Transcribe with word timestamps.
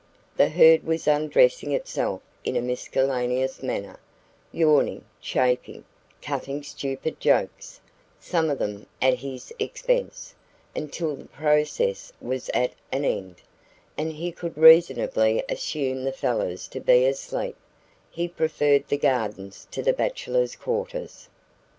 The 0.35 0.49
herd 0.49 0.83
was 0.83 1.07
undressing 1.07 1.73
itself 1.73 2.23
in 2.43 2.55
a 2.55 2.61
miscellaneous 2.63 3.61
manner 3.61 3.99
yawning, 4.51 5.05
chaffing, 5.21 5.83
cutting 6.23 6.63
stupid 6.63 7.19
jokes, 7.19 7.79
some 8.19 8.49
of 8.49 8.57
them 8.57 8.87
at 8.99 9.19
his 9.19 9.53
expense; 9.59 10.33
until 10.75 11.15
the 11.15 11.25
process 11.25 12.11
was 12.19 12.49
at 12.51 12.73
an 12.91 13.05
end, 13.05 13.43
and 13.95 14.11
he 14.13 14.31
could 14.31 14.57
reasonably 14.57 15.43
assume 15.47 16.03
the 16.03 16.11
fellows 16.11 16.67
to 16.69 16.79
be 16.79 17.05
asleep, 17.05 17.55
he 18.09 18.27
preferred 18.27 18.87
the 18.87 18.97
gardens 18.97 19.67
to 19.69 19.83
the 19.83 19.93
bachelors' 19.93 20.55
quarters. 20.55 21.29